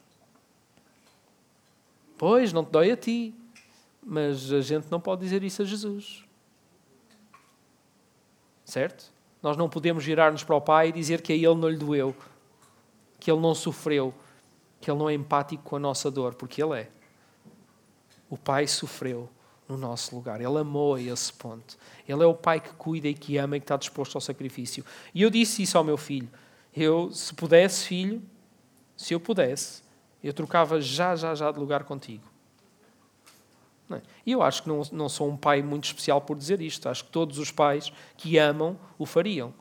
[2.18, 3.32] Pois, não te dói a ti,
[4.02, 6.24] mas a gente não pode dizer isso a Jesus.
[8.64, 9.12] Certo?
[9.40, 12.16] Nós não podemos virar-nos para o Pai e dizer que a Ele não lhe doeu,
[13.20, 14.12] que Ele não sofreu,
[14.80, 16.99] que Ele não é empático com a nossa dor, porque Ele é.
[18.30, 19.28] O Pai sofreu
[19.68, 20.40] no nosso lugar.
[20.40, 21.76] Ele amou a esse ponto.
[22.08, 24.84] Ele é o Pai que cuida e que ama e que está disposto ao sacrifício.
[25.12, 26.28] E eu disse isso ao meu filho.
[26.74, 28.22] Eu, se pudesse, filho,
[28.96, 29.82] se eu pudesse,
[30.22, 32.24] eu trocava já, já, já de lugar contigo.
[33.90, 34.00] É?
[34.24, 36.88] E eu acho que não, não sou um pai muito especial por dizer isto.
[36.88, 39.52] Acho que todos os pais que amam o fariam.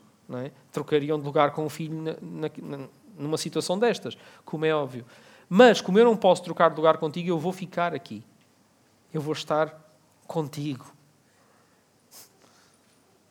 [0.44, 0.52] É?
[0.70, 5.04] Trocariam de lugar com o filho na, na, numa situação destas, como é óbvio.
[5.48, 8.22] Mas, como eu não posso trocar de lugar contigo, eu vou ficar aqui
[9.12, 9.74] eu vou estar
[10.26, 10.92] contigo.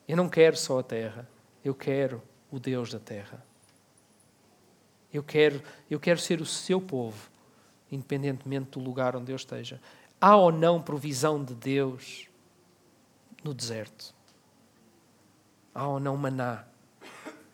[0.06, 1.28] Eu não quero só a terra,
[1.64, 3.44] eu quero o Deus da terra.
[5.12, 7.28] Eu quero, eu quero ser o seu povo,
[7.90, 9.80] independentemente do lugar onde eu esteja.
[10.20, 12.28] Há ou não provisão de Deus
[13.42, 14.14] no deserto?
[15.74, 16.64] Há ou não maná?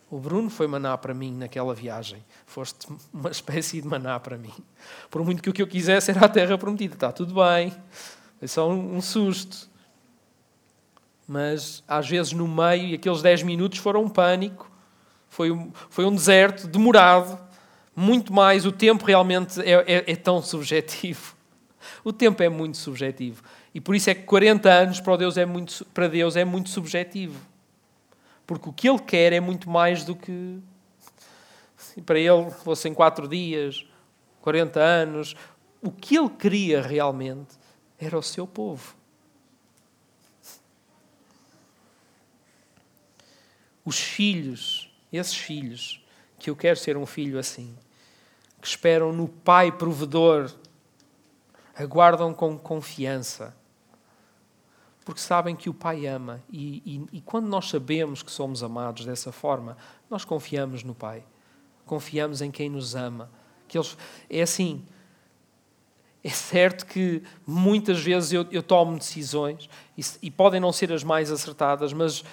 [0.09, 2.23] O Bruno foi maná para mim naquela viagem.
[2.45, 4.53] Foste uma espécie de maná para mim.
[5.09, 6.93] Por muito que o que eu quisesse era a terra prometida.
[6.93, 7.75] Está tudo bem.
[8.41, 9.69] É só um, susto.
[11.27, 14.71] Mas às vezes no meio, e aqueles 10 minutos foram um pânico,
[15.29, 17.37] foi um, foi um deserto demorado,
[17.95, 18.65] muito mais.
[18.65, 21.35] O tempo realmente é, é, é tão subjetivo.
[22.03, 23.43] O tempo é muito subjetivo.
[23.73, 26.69] E por isso é que 40 anos para Deus é muito, para Deus é muito
[26.69, 27.39] subjetivo.
[28.45, 30.59] Porque o que Ele quer é muito mais do que.
[32.05, 33.85] Para Ele fossem 4 dias,
[34.41, 35.35] 40 anos.
[35.81, 37.57] O que Ele queria realmente
[37.99, 38.95] era o seu povo.
[43.83, 46.03] Os filhos, esses filhos,
[46.37, 47.75] que eu quero ser um filho assim,
[48.61, 50.53] que esperam no Pai provedor,
[51.75, 53.55] aguardam com confiança,
[55.05, 56.43] porque sabem que o Pai ama.
[56.51, 59.77] E, e, e, quando nós sabemos que somos amados dessa forma,
[60.09, 61.23] nós confiamos no Pai,
[61.85, 63.31] confiamos em quem nos ama.
[63.69, 63.97] Que eles,
[64.29, 64.85] é assim,
[66.23, 71.03] é certo que muitas vezes eu, eu tomo decisões e, e, podem não ser as
[71.03, 72.23] mais acertadas, mas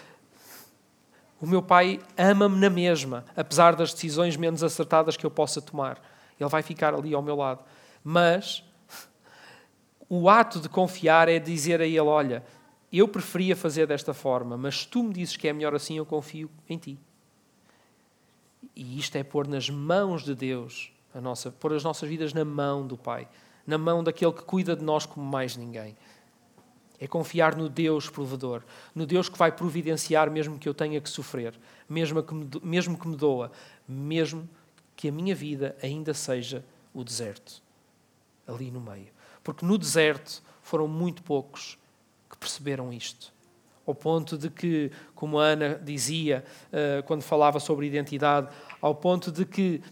[1.40, 6.00] o meu pai ama-me na mesma, apesar das decisões menos acertadas que eu possa tomar.
[6.40, 7.62] Ele vai ficar ali ao meu lado.
[8.02, 8.64] Mas
[10.08, 12.44] o ato de confiar é dizer a ele: Olha,
[12.92, 16.50] eu preferia fazer desta forma, mas tu me dizes que é melhor assim, eu confio
[16.68, 16.98] em ti.
[18.74, 22.44] E isto é pôr nas mãos de Deus, a nossa, pôr as nossas vidas na
[22.44, 23.28] mão do Pai
[23.66, 25.96] na mão daquele que cuida de nós como mais ninguém.
[26.98, 28.62] É confiar no Deus provedor,
[28.94, 31.54] no Deus que vai providenciar mesmo que eu tenha que sofrer,
[31.88, 33.50] mesmo que me, mesmo que me doa,
[33.86, 34.48] mesmo
[34.96, 37.62] que a minha vida ainda seja o deserto,
[38.46, 39.08] ali no meio.
[39.42, 41.76] Porque no deserto foram muito poucos
[42.30, 43.32] que perceberam isto.
[43.86, 48.48] Ao ponto de que, como a Ana dizia uh, quando falava sobre identidade,
[48.80, 49.82] ao ponto de que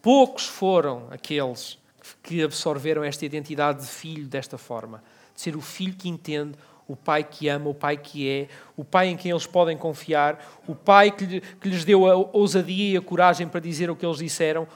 [0.00, 1.78] poucos foram aqueles
[2.22, 5.02] que absorveram esta identidade de filho desta forma.
[5.34, 8.84] De ser o filho que entende, o pai que ama, o pai que é, o
[8.84, 12.96] pai em quem eles podem confiar, o pai que, que lhes deu a ousadia e
[12.96, 14.66] a coragem para dizer o que eles disseram.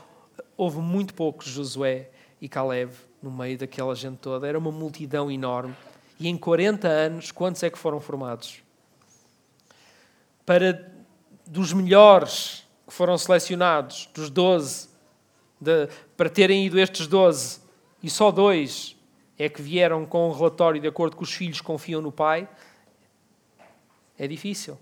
[0.57, 4.47] Houve muito poucos Josué e Caleb no meio daquela gente toda.
[4.47, 5.75] Era uma multidão enorme.
[6.21, 8.63] E em 40 anos, quantos é que foram formados?
[10.47, 10.93] Para
[11.47, 14.89] dos melhores que foram selecionados, dos 12,
[15.61, 17.61] de, para terem ido estes 12
[18.03, 18.97] e só dois
[19.39, 22.49] é que vieram com um relatório de acordo com os filhos confiam no pai,
[24.19, 24.79] é difícil.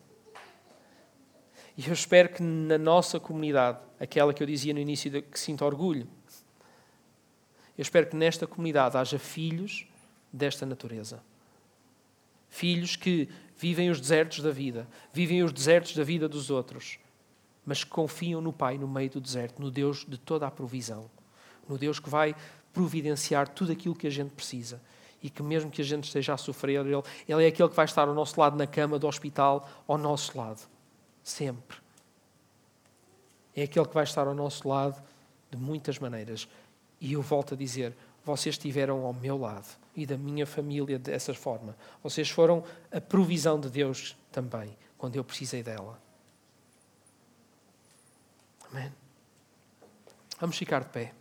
[1.76, 5.40] E eu espero que na nossa comunidade, aquela que eu dizia no início de, que
[5.40, 6.06] sinto orgulho,
[7.78, 9.86] eu espero que nesta comunidade haja filhos
[10.30, 11.22] desta natureza.
[12.50, 16.98] Filhos que vivem os desertos da vida, vivem os desertos da vida dos outros,
[17.64, 21.10] mas confiam no Pai no meio do deserto, no Deus de toda a provisão,
[21.68, 22.34] no Deus que vai
[22.72, 24.80] providenciar tudo aquilo que a gente precisa
[25.22, 26.94] e que mesmo que a gente esteja a sofrer, ele,
[27.28, 30.36] ele é aquele que vai estar ao nosso lado na cama do hospital, ao nosso
[30.36, 30.60] lado,
[31.22, 31.78] sempre.
[33.54, 35.00] É aquele que vai estar ao nosso lado
[35.50, 36.48] de muitas maneiras.
[37.00, 37.94] E eu volto a dizer:
[38.24, 41.76] vocês estiveram ao meu lado e da minha família dessa forma.
[42.02, 46.00] Vocês foram a provisão de Deus também, quando eu precisei dela.
[48.72, 48.90] Amém.
[50.40, 51.12] Vamos ficar de pé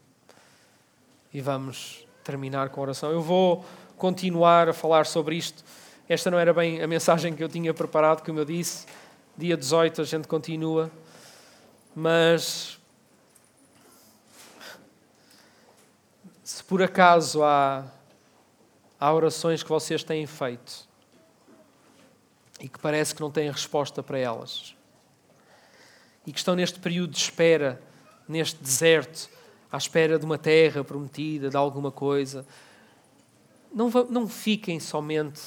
[1.33, 3.11] e vamos terminar com a oração.
[3.11, 3.65] Eu vou
[3.97, 5.61] continuar a falar sobre isto.
[6.07, 8.87] Esta não era bem a mensagem que eu tinha preparado, como eu disse.
[9.37, 10.89] Dia 18 a gente continua.
[11.93, 12.79] Mas
[16.41, 17.85] se por acaso há,
[18.97, 20.87] há orações que vocês têm feito
[22.61, 24.73] e que parece que não têm resposta para elas,
[26.25, 27.81] e que estão neste período de espera,
[28.27, 29.29] neste deserto,
[29.71, 32.45] à espera de uma terra prometida, de alguma coisa,
[33.73, 35.41] não, não fiquem somente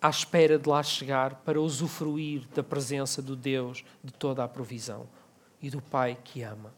[0.00, 5.06] à espera de lá chegar para usufruir da presença do Deus de toda a provisão
[5.60, 6.72] e do Pai que ama.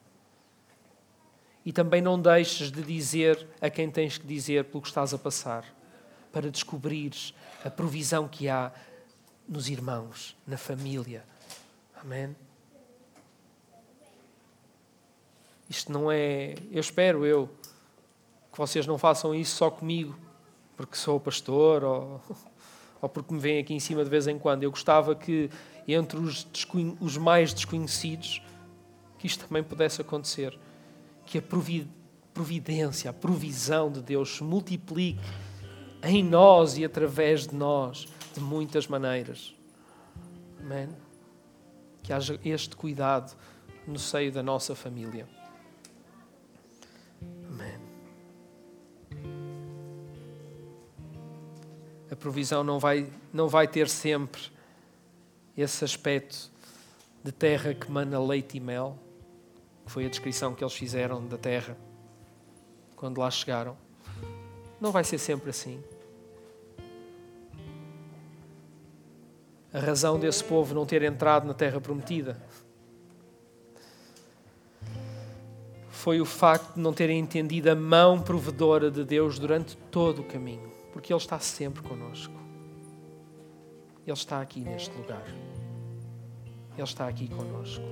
[1.65, 5.19] E também não deixes de dizer a quem tens que dizer pelo que estás a
[5.19, 5.65] passar,
[6.33, 7.33] para descobrires
[7.65, 8.73] a provisão que há
[9.49, 11.25] nos irmãos, na família.
[11.95, 12.35] Amém?
[15.69, 16.55] Isto não é.
[16.71, 17.49] Eu espero eu
[18.53, 20.15] que vocês não façam isso só comigo,
[20.77, 22.21] porque sou pastor ou,
[23.01, 24.63] ou porque me vêm aqui em cima de vez em quando.
[24.63, 25.51] Eu gostava que
[25.89, 26.47] entre os,
[27.01, 28.43] os mais desconhecidos
[29.19, 30.59] que isto também pudesse acontecer.
[31.25, 31.43] Que a
[32.35, 35.21] providência, a provisão de Deus se multiplique
[36.03, 39.55] em nós e através de nós de muitas maneiras.
[40.61, 40.89] Amém?
[42.03, 43.37] Que haja este cuidado
[43.87, 45.29] no seio da nossa família.
[52.13, 54.43] A provisão não vai, não vai ter sempre
[55.57, 56.51] esse aspecto
[57.25, 58.99] de terra que mana leite e mel
[59.87, 61.75] que foi a descrição que eles fizeram da terra
[62.95, 63.77] quando lá chegaram.
[64.79, 65.83] Não vai ser sempre assim.
[69.73, 72.39] A razão desse povo não ter entrado na terra prometida
[75.91, 80.25] foi o facto de não terem entendido a mão provedora de Deus durante todo o
[80.25, 82.35] caminho, porque Ele está sempre conosco.
[84.07, 85.25] Ele está aqui neste lugar.
[86.75, 87.85] Ele está aqui conosco.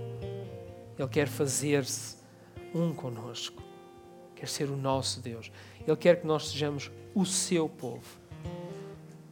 [0.98, 2.16] Ele quer fazer-se
[2.74, 3.62] um conosco.
[4.34, 5.50] Quer ser o nosso Deus.
[5.86, 8.20] Ele quer que nós sejamos o seu povo.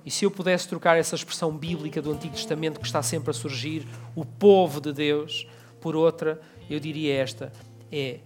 [0.04, 3.34] E se eu pudesse trocar essa expressão bíblica do Antigo Testamento que está sempre a
[3.34, 5.46] surgir, o povo de Deus,
[5.80, 6.40] por outra,
[6.70, 7.52] eu diria esta:
[7.92, 8.20] é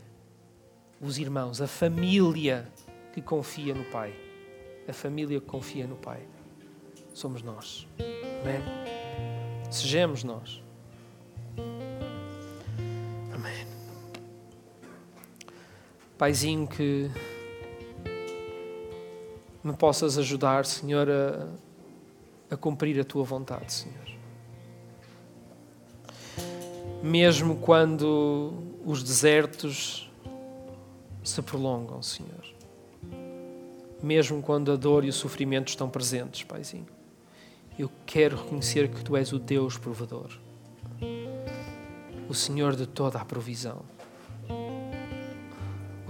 [1.00, 2.68] os irmãos, a família
[3.12, 4.14] que confia no Pai.
[4.88, 6.22] A família que confia no Pai.
[7.14, 7.86] Somos nós.
[8.42, 8.62] Amém?
[9.70, 10.62] Sejamos nós.
[16.22, 17.10] Paizinho, que
[19.60, 21.48] me possas ajudar, Senhor, a,
[22.48, 24.08] a cumprir a tua vontade, Senhor.
[27.02, 28.52] Mesmo quando
[28.86, 30.08] os desertos
[31.24, 32.51] se prolongam, Senhor.
[34.02, 36.86] Mesmo quando a dor e o sofrimento estão presentes, Paizinho.
[37.78, 40.30] Eu quero reconhecer que Tu és o Deus provedor,
[42.28, 43.82] o Senhor de toda a provisão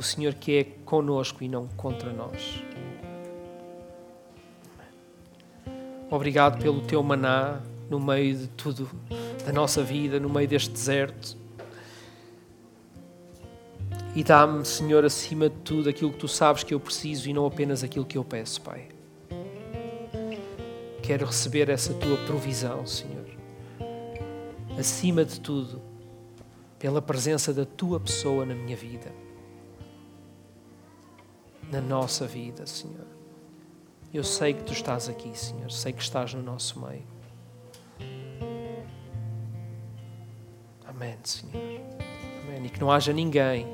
[0.03, 2.61] o Senhor que é conosco e não contra nós.
[6.11, 8.91] Obrigado pelo teu maná no meio de tudo,
[9.47, 11.37] da nossa vida, no meio deste deserto.
[14.15, 17.47] E dá-me, Senhor, acima de tudo aquilo que tu sabes que eu preciso e não
[17.47, 18.89] apenas aquilo que eu peço, Pai.
[21.03, 23.27] Quero receber essa tua provisão, Senhor.
[24.79, 25.81] Acima de tudo,
[26.79, 29.11] pela presença da tua pessoa na minha vida
[31.73, 33.07] na nossa vida, Senhor.
[34.13, 35.71] Eu sei que tu estás aqui, Senhor.
[35.71, 37.03] Sei que estás no nosso meio.
[40.85, 41.55] Amém, Senhor.
[42.43, 42.67] Amém.
[42.67, 43.67] E que não haja ninguém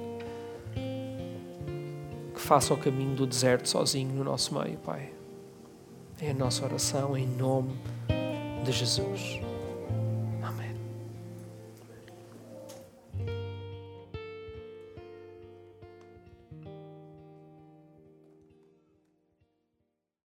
[2.38, 5.10] que faça o caminho do deserto sozinho no nosso meio, Pai.
[6.20, 7.76] É a nossa oração em nome
[8.64, 9.40] de Jesus.